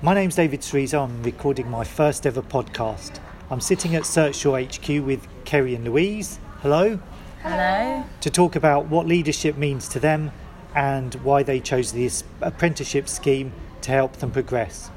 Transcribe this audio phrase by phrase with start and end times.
[0.00, 1.02] My name's David Sreezer.
[1.04, 3.20] I'm recording my first ever podcast.
[3.50, 6.38] I'm sitting at Searchshaw HQ with Kerry and Louise.
[6.60, 6.98] Hello.
[7.42, 8.04] Hello.
[8.22, 10.32] To talk about what leadership means to them
[10.74, 14.90] and why they chose this apprenticeship scheme to help them progress.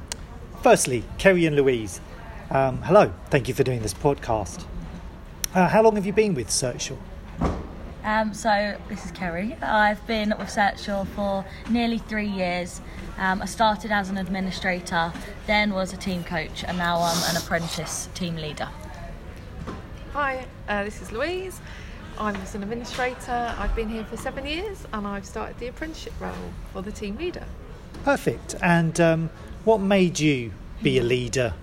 [0.63, 1.99] Firstly, Kerry and Louise.
[2.49, 3.11] Um, hello.
[3.29, 4.65] Thank you for doing this podcast.
[5.53, 6.97] Uh, how long have you been with Searchshaw?
[8.07, 9.57] Um, so this is Kerry.
[9.61, 12.79] I've been with Searchshaw for nearly three years.
[13.17, 15.11] Um, I started as an administrator,
[15.45, 18.69] then was a team coach, and now I'm an apprentice team leader.
[20.13, 21.59] Hi, uh, this is Louise.
[22.17, 23.53] I'm just an administrator.
[23.59, 27.17] I've been here for seven years and I've started the apprenticeship role for the team
[27.17, 27.43] leader.
[28.05, 28.55] Perfect.
[28.61, 29.29] And um,
[29.65, 31.53] what made you be a leader?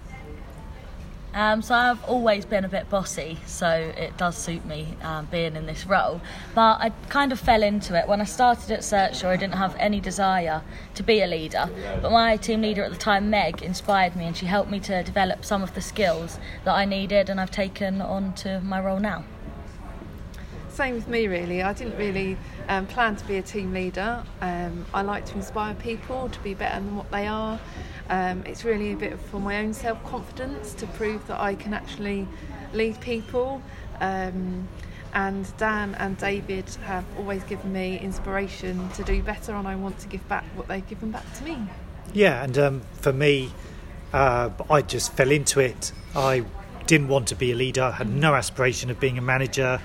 [1.34, 5.56] Um, so I've always been a bit bossy, so it does suit me um, being
[5.56, 6.20] in this role.
[6.54, 9.26] But I kind of fell into it when I started at Searchshaw.
[9.26, 10.62] I didn't have any desire
[10.94, 11.68] to be a leader,
[12.00, 15.02] but my team leader at the time, Meg, inspired me, and she helped me to
[15.02, 19.00] develop some of the skills that I needed, and I've taken on to my role
[19.00, 19.24] now.
[20.68, 21.62] Same with me, really.
[21.62, 22.36] I didn't really
[22.68, 24.24] um, plan to be a team leader.
[24.40, 27.60] Um, I like to inspire people to be better than what they are.
[28.10, 31.74] Um, it's really a bit for my own self confidence to prove that I can
[31.74, 32.28] actually
[32.72, 33.62] lead people.
[34.00, 34.68] Um,
[35.14, 39.98] and Dan and David have always given me inspiration to do better, and I want
[40.00, 41.58] to give back what they've given back to me.
[42.12, 43.52] Yeah, and um, for me,
[44.12, 45.92] uh, I just fell into it.
[46.16, 46.44] I
[46.86, 49.80] didn't want to be a leader, had no aspiration of being a manager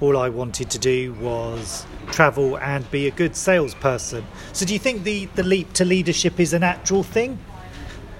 [0.00, 4.24] all I wanted to do was travel and be a good salesperson.
[4.52, 7.38] So, do you think the, the leap to leadership is a natural thing?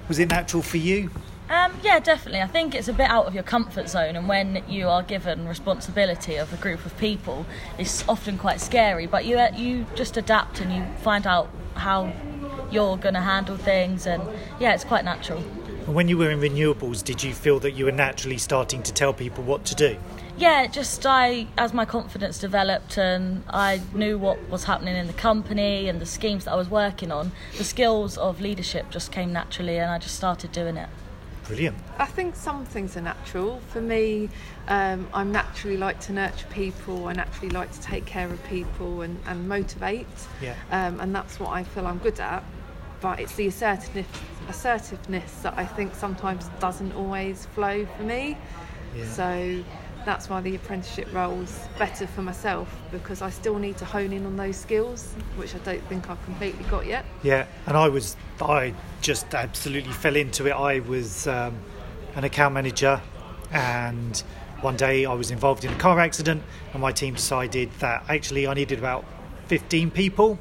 [0.08, 1.10] Was it natural for you?
[1.50, 2.42] Um, yeah, definitely.
[2.42, 5.46] I think it's a bit out of your comfort zone, and when you are given
[5.48, 7.46] responsibility of a group of people,
[7.78, 9.06] it's often quite scary.
[9.06, 12.12] But you you just adapt and you find out how
[12.70, 14.22] you're going to handle things, and
[14.60, 15.42] yeah, it's quite natural.
[15.88, 19.14] When you were in renewables, did you feel that you were naturally starting to tell
[19.14, 19.96] people what to do?
[20.38, 25.12] yeah, just I, as my confidence developed and I knew what was happening in the
[25.12, 29.32] company and the schemes that I was working on, the skills of leadership just came
[29.32, 30.88] naturally and I just started doing it.
[31.44, 31.76] Brilliant.
[31.98, 33.60] I think some things are natural.
[33.70, 34.28] For me,
[34.68, 37.08] um, I naturally like to nurture people.
[37.08, 40.06] I naturally like to take care of people and, and motivate.
[40.42, 40.54] Yeah.
[40.70, 42.44] Um, and that's what I feel I'm good at.
[43.00, 44.06] But it's the assertiveness,
[44.48, 48.36] assertiveness that I think sometimes doesn't always flow for me.
[48.96, 49.04] Yeah.
[49.06, 49.64] So
[50.04, 54.24] that's why the apprenticeship role's better for myself because I still need to hone in
[54.24, 57.04] on those skills, which I don't think I've completely got yet.
[57.22, 60.52] Yeah, and I was, I just absolutely fell into it.
[60.52, 61.58] I was um,
[62.14, 63.00] an account manager,
[63.52, 64.22] and
[64.62, 66.42] one day I was involved in a car accident,
[66.72, 69.04] and my team decided that actually I needed about
[69.48, 70.38] 15 people.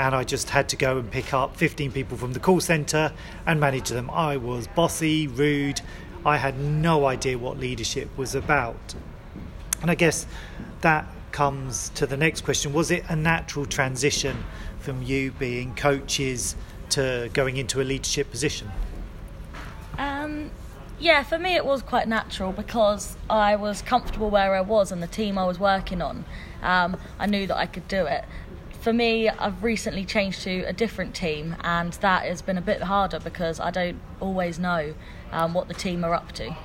[0.00, 3.12] And I just had to go and pick up 15 people from the call centre
[3.46, 4.08] and manage them.
[4.08, 5.82] I was bossy, rude,
[6.24, 8.94] I had no idea what leadership was about.
[9.82, 10.26] And I guess
[10.80, 14.42] that comes to the next question was it a natural transition
[14.78, 16.56] from you being coaches
[16.88, 18.70] to going into a leadership position?
[19.98, 20.50] Um,
[20.98, 25.02] yeah, for me it was quite natural because I was comfortable where I was and
[25.02, 26.24] the team I was working on.
[26.62, 28.24] Um, I knew that I could do it.
[28.80, 32.80] For me, I've recently changed to a different team, and that has been a bit
[32.80, 34.94] harder because I don't always know
[35.32, 36.56] um, what the team are up to.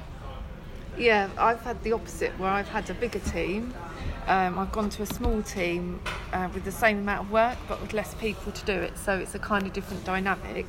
[0.97, 3.73] Yeah, I've had the opposite where I've had a bigger team.
[4.27, 5.99] Um, I've gone to a small team
[6.31, 9.17] uh, with the same amount of work but with less people to do it, so
[9.17, 10.67] it's a kind of different dynamic.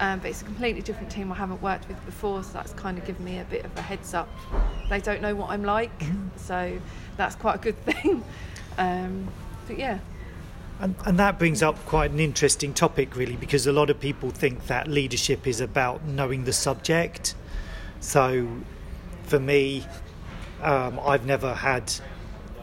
[0.00, 2.98] Um, but it's a completely different team I haven't worked with before, so that's kind
[2.98, 4.28] of given me a bit of a heads up.
[4.90, 6.36] They don't know what I'm like, mm-hmm.
[6.36, 6.78] so
[7.16, 8.22] that's quite a good thing.
[8.76, 9.28] Um,
[9.66, 10.00] but yeah.
[10.80, 14.30] And, and, that brings up quite an interesting topic, really, because a lot of people
[14.30, 17.34] think that leadership is about knowing the subject.
[18.00, 18.48] So,
[19.22, 19.86] for me,
[20.62, 21.92] um, I've never had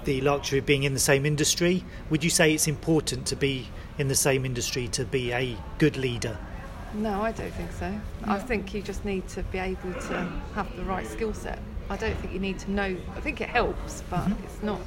[0.03, 1.83] the luxury of being in the same industry.
[2.09, 5.97] Would you say it's important to be in the same industry to be a good
[5.97, 6.37] leader?
[6.93, 7.93] No, I don't think so.
[8.25, 11.59] I think you just need to be able to have the right skill set.
[11.89, 12.97] I don't think you need to know.
[13.15, 14.43] I think it helps, but mm-hmm.
[14.43, 14.81] it's not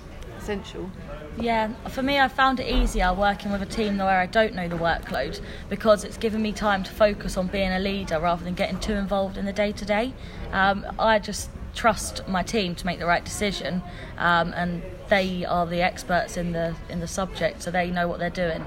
[0.45, 0.91] essential.
[1.39, 4.69] Yeah, for me, I found it easier working with a team where I don't know
[4.69, 8.55] the workload because it's given me time to focus on being a leader rather than
[8.55, 10.13] getting too involved in the day to day.
[10.53, 13.83] I just trust my team to make the right decision,
[14.19, 18.19] um, and they are the experts in the in the subject, so they know what
[18.21, 18.65] they're doing.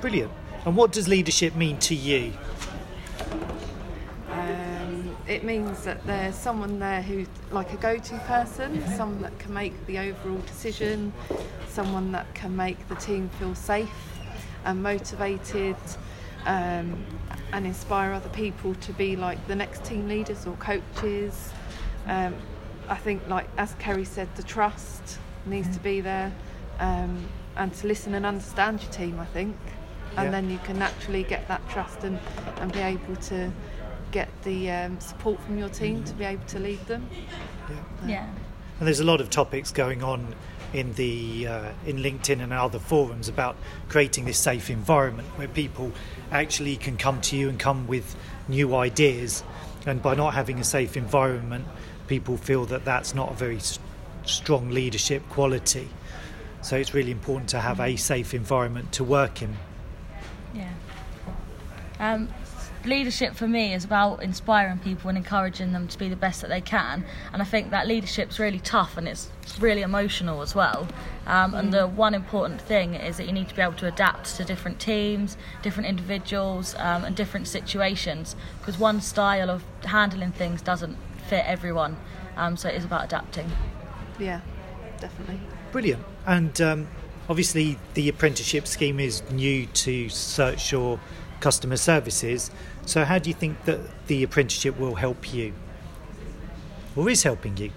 [0.00, 0.32] Brilliant.
[0.64, 2.32] And what does leadership mean to you?
[5.26, 9.86] It means that there's someone there who's like a go-to person, someone that can make
[9.86, 11.12] the overall decision,
[11.68, 13.90] someone that can make the team feel safe
[14.64, 15.76] and motivated,
[16.46, 17.04] um,
[17.52, 21.50] and inspire other people to be like the next team leaders or coaches.
[22.06, 22.34] Um,
[22.88, 26.32] I think, like as Kerry said, the trust needs to be there,
[26.80, 29.18] um, and to listen and understand your team.
[29.18, 29.56] I think,
[30.16, 30.30] and Yeah.
[30.30, 32.18] then you can naturally get that trust and
[32.60, 33.50] and be able to
[34.14, 37.04] get the um, support from your team to be able to lead them.
[38.06, 38.30] Yeah.
[38.78, 40.36] And there's a lot of topics going on
[40.72, 43.56] in the uh, in LinkedIn and other forums about
[43.88, 45.90] creating this safe environment where people
[46.30, 48.14] actually can come to you and come with
[48.46, 49.42] new ideas.
[49.84, 51.66] And by not having a safe environment,
[52.06, 53.80] people feel that that's not a very s-
[54.24, 55.88] strong leadership quality.
[56.62, 59.56] So it's really important to have a safe environment to work in.
[60.54, 60.72] Yeah.
[61.98, 62.28] Um,
[62.84, 66.48] leadership for me is about inspiring people and encouraging them to be the best that
[66.48, 67.04] they can.
[67.32, 70.86] And I think that leadership's really tough and it's really emotional as well.
[71.26, 74.36] Um, And the one important thing is that you need to be able to adapt
[74.36, 78.36] to different teams, different individuals, um, and different situations.
[78.58, 80.96] Because one style of handling things doesn't
[81.28, 81.96] fit everyone.
[82.36, 83.50] Um, so it is about adapting.
[84.18, 84.40] Yeah,
[85.00, 85.40] definitely.
[85.72, 86.04] Brilliant.
[86.26, 86.88] And um,
[87.28, 91.00] obviously, the apprenticeship scheme is new to Search Your
[91.40, 92.50] customer services.
[92.86, 95.54] So, how do you think that the apprenticeship will help you,
[96.94, 97.70] or is helping you?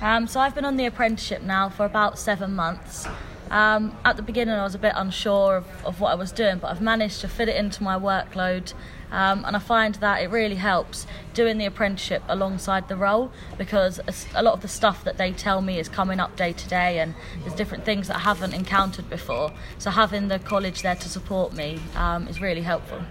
[0.00, 3.06] Um, so I've been on the apprenticeship now for about seven months.
[3.50, 6.58] Um, at the beginning, I was a bit unsure of, of what I was doing,
[6.58, 8.72] but I've managed to fit it into my workload.
[9.10, 14.00] Um, and I find that it really helps doing the apprenticeship alongside the role because
[14.34, 16.98] a lot of the stuff that they tell me is coming up day to day,
[16.98, 19.52] and there's different things that I haven't encountered before.
[19.78, 23.02] So having the college there to support me um, is really helpful.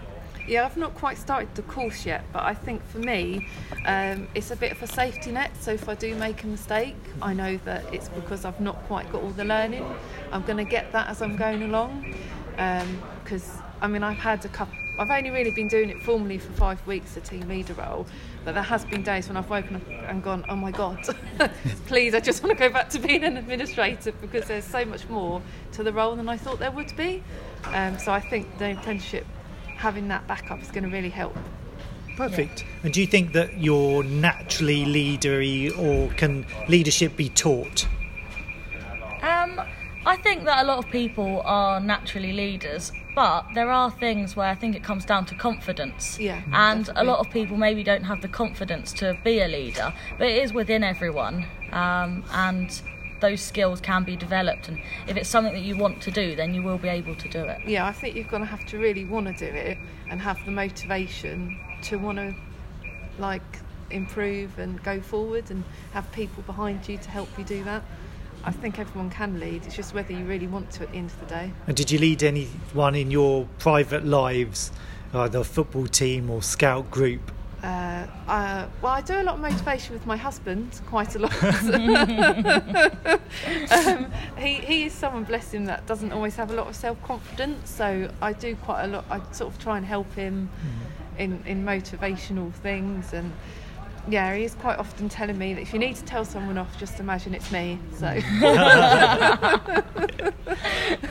[0.45, 3.47] Yeah, I've not quite started the course yet, but I think for me,
[3.85, 5.51] um, it's a bit of a safety net.
[5.61, 9.09] So if I do make a mistake, I know that it's because I've not quite
[9.09, 9.85] got all the learning.
[10.33, 12.13] I'm going to get that as I'm going along.
[13.23, 14.75] Because I mean, I've had a couple.
[14.99, 18.05] I've only really been doing it formally for five weeks, the team leader role,
[18.45, 20.99] but there has been days when I've woken up and gone, "Oh my God,
[21.87, 22.13] please!
[22.13, 25.41] I just want to go back to being an administrator because there's so much more
[25.71, 27.23] to the role than I thought there would be."
[27.65, 29.25] Um, so I think the apprenticeship
[29.75, 31.35] having that backup is going to really help.
[32.15, 32.63] Perfect.
[32.83, 37.87] And do you think that you're naturally leadery, or can leadership be taught?
[39.23, 39.59] Um,
[40.05, 44.47] I think that a lot of people are naturally leaders, but there are things where
[44.47, 46.19] I think it comes down to confidence.
[46.19, 47.01] Yeah, And definitely.
[47.01, 50.43] a lot of people maybe don't have the confidence to be a leader, but it
[50.43, 51.45] is within everyone.
[51.71, 52.79] Um, and
[53.23, 54.67] those skills can be developed.
[54.67, 57.29] And if it's something that you want to do, then you will be able to
[57.29, 57.61] do it.
[57.65, 59.77] Yeah, I think you're going to have to really want to do it
[60.09, 62.35] and have the motivation to want to
[63.17, 63.41] like
[63.89, 67.83] improve and go forward and have people behind you to help you do that.
[68.43, 69.65] I think everyone can lead.
[69.65, 71.51] It's just whether you really want to at the end of the day.
[71.65, 74.71] And did you lead anyone in your private lives,
[75.13, 77.31] either a football team or scout group?
[77.63, 81.43] Uh, uh, well, I do a lot of motivation with my husband, quite a lot.
[83.87, 87.01] um, he, he is someone, bless him, that doesn't always have a lot of self
[87.03, 87.69] confidence.
[87.69, 89.05] So I do quite a lot.
[89.09, 90.49] I sort of try and help him
[91.17, 93.13] in, in motivational things.
[93.13, 93.31] And
[94.09, 96.77] yeah, he is quite often telling me that if you need to tell someone off,
[96.77, 97.79] just imagine it's me.
[97.95, 98.07] So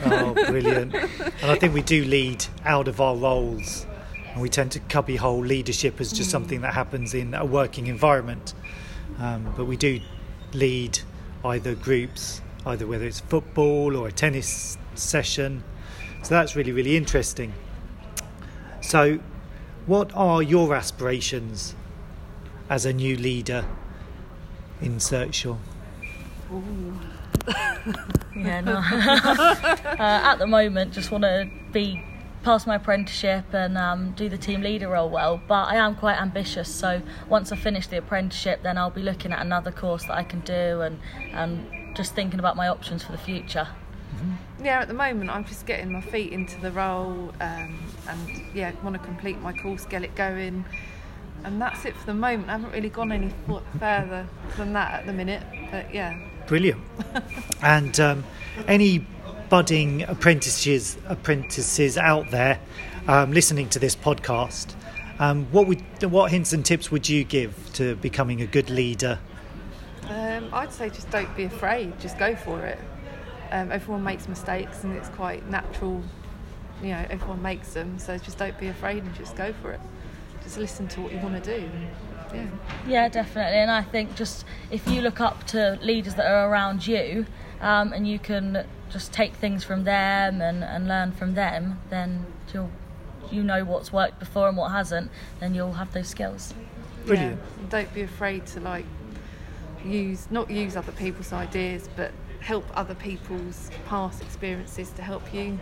[0.05, 0.93] Oh, brilliant.
[0.93, 3.87] and I think we do lead out of our roles.
[4.33, 8.53] And we tend to cubbyhole leadership as just something that happens in a working environment.
[9.19, 9.99] Um, but we do
[10.53, 10.99] lead
[11.45, 15.63] either groups, either whether it's football or a tennis session.
[16.23, 17.53] So that's really, really interesting.
[18.81, 19.19] So,
[19.85, 21.75] what are your aspirations
[22.69, 23.65] as a new leader
[24.81, 25.57] in Searchshore?
[28.35, 28.77] Yeah, no.
[28.83, 32.03] uh, at the moment, just want to be
[32.43, 35.41] pass my apprenticeship and um, do the team leader role well.
[35.47, 39.31] But I am quite ambitious, so once I finish the apprenticeship, then I'll be looking
[39.31, 40.99] at another course that I can do and
[41.31, 43.67] and just thinking about my options for the future.
[44.61, 48.71] yeah, at the moment I'm just getting my feet into the role um, and yeah,
[48.83, 50.65] want to complete my course, get it going.
[51.43, 52.47] And that's it for the moment.
[52.47, 53.33] I haven't really gone any
[53.77, 55.43] further than that at the minute.
[55.71, 56.81] But yeah, Brilliant.
[57.61, 58.23] and um,
[58.67, 59.05] any
[59.49, 62.59] budding apprentices apprentices out there
[63.07, 64.73] um, listening to this podcast,
[65.19, 69.19] um, what would what hints and tips would you give to becoming a good leader?
[70.09, 71.99] um, I'd say just don't be afraid.
[71.99, 72.79] Just go for it.
[73.51, 76.01] Um, everyone makes mistakes, and it's quite natural.
[76.81, 77.99] You know, everyone makes them.
[77.99, 79.79] So just don't be afraid and just go for it.
[80.43, 81.69] Just listen to what you want to do.
[82.33, 82.47] Yeah.
[82.87, 83.59] Yeah, definitely.
[83.59, 87.25] And I think just if you look up to leaders that are around you
[87.61, 92.25] um, and you can just take things from them and, and learn from them, then
[92.53, 92.69] you'll
[93.31, 95.09] you know what's worked before and what hasn't,
[95.39, 96.53] then you'll have those skills.
[97.05, 97.39] Brilliant.
[97.61, 97.65] Yeah.
[97.69, 98.85] Don't be afraid to like
[99.83, 105.59] use not use other people's ideas, but help other people's past experiences to help you.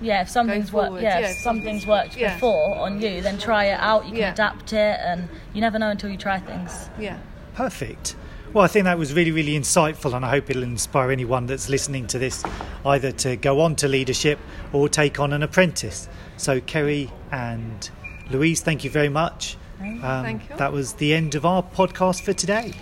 [0.00, 2.34] Yeah, if something's worked, yeah, yeah, if something's something's- worked yeah.
[2.34, 4.04] before on you, then try it out.
[4.04, 4.32] You can Yeah.
[4.32, 6.88] adapt it, and you never know until you try things.
[7.00, 7.18] Yeah.
[7.54, 8.14] Perfect.
[8.54, 11.68] Well, I think that was really, really insightful, and I hope it'll inspire anyone that's
[11.68, 12.42] listening to this
[12.86, 14.38] either to go on to leadership
[14.72, 16.08] or take on an apprentice.
[16.38, 17.90] So, Kerry and
[18.30, 19.56] Louise, thank you very much.
[19.80, 20.56] Um, Thank you.
[20.56, 22.72] That was the end of our podcast for today.